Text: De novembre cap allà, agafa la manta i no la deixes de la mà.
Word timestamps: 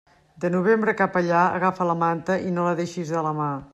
De 0.43 0.49
novembre 0.53 0.95
cap 1.01 1.19
allà, 1.21 1.43
agafa 1.59 1.87
la 1.91 1.97
manta 2.05 2.39
i 2.49 2.55
no 2.57 2.65
la 2.69 2.75
deixes 2.81 3.13
de 3.19 3.23
la 3.29 3.35
mà. 3.43 3.53